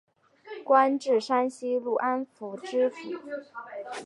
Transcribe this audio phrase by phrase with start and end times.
[0.63, 2.95] 官至山西潞安府知府。